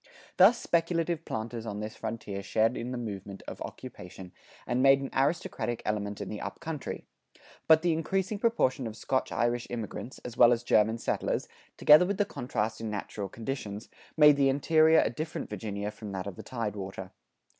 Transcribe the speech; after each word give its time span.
[93:1] 0.01 0.07
Thus 0.37 0.57
speculative 0.57 1.25
planters 1.25 1.65
on 1.67 1.79
this 1.79 1.95
frontier 1.95 2.41
shared 2.41 2.75
in 2.75 2.89
the 2.89 2.97
movement 2.97 3.43
of 3.47 3.61
occupation 3.61 4.31
and 4.65 4.81
made 4.81 4.99
an 4.99 5.11
aristocratic 5.13 5.83
element 5.85 6.19
in 6.19 6.27
the 6.27 6.41
up 6.41 6.59
country; 6.59 7.05
but 7.67 7.83
the 7.83 7.93
increasing 7.93 8.39
proportion 8.39 8.87
of 8.87 8.97
Scotch 8.97 9.31
Irish 9.31 9.67
immigrants, 9.69 10.17
as 10.25 10.35
well 10.35 10.51
as 10.51 10.63
German 10.63 10.97
settlers, 10.97 11.47
together 11.77 12.07
with 12.07 12.17
the 12.17 12.25
contrast 12.25 12.81
in 12.81 12.89
natural 12.89 13.29
conditions, 13.29 13.89
made 14.17 14.37
the 14.37 14.49
interior 14.49 15.01
a 15.05 15.11
different 15.11 15.51
Virginia 15.51 15.91
from 15.91 16.11
that 16.13 16.25
of 16.25 16.35
the 16.35 16.41
tidewater. 16.41 17.11